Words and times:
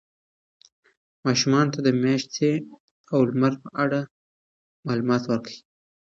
ماشومانو 1.25 1.73
ته 1.73 1.79
د 1.83 1.89
میاشتې 2.03 2.51
او 3.13 3.19
لمر 3.29 3.53
په 3.63 3.69
اړه 3.83 3.99
معلومات 4.87 5.23
ورکړئ. 5.27 5.57